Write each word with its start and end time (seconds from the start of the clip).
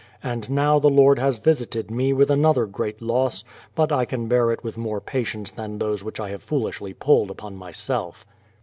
And 0.23 0.49
now 0.49 0.79
the 0.79 0.89
Lord 0.89 1.19
has 1.19 1.37
visited 1.37 1.91
me 1.91 2.11
with 2.11 2.31
another 2.31 2.65
great 2.65 3.03
loss, 3.03 3.43
but 3.75 3.91
I 3.91 4.03
can 4.03 4.27
bear 4.27 4.49
it 4.51 4.63
with 4.63 4.75
more 4.75 4.99
patience 4.99 5.51
than 5.51 5.77
those 5.77 6.03
which 6.03 6.19
I 6.19 6.29
have 6.29 6.43
fooUshly 6.43 6.97
pulled 6.97 7.29
upon 7.29 7.55
myself. 7.55 8.25